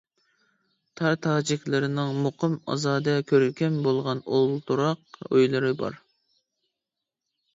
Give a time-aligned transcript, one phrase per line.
[0.99, 6.01] تار تاجىكلىرىنىڭ مۇقىم، ئازادە، كۆركەم بولغان ئولتۇراق ئۆيلىرى بار.